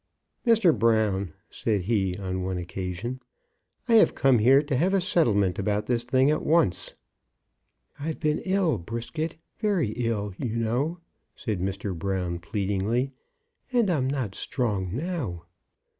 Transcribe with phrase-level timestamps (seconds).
[0.47, 0.75] "Mr.
[0.75, 3.19] Brown!" said he, on one occasion,
[3.87, 6.95] "I have come here to have a settlement about this thing at once."
[7.99, 10.97] "I've been ill, Brisket; very ill, you know,"
[11.35, 11.95] said Mr.
[11.95, 13.11] Brown, pleadingly,
[13.71, 15.43] "and I'm not strong now."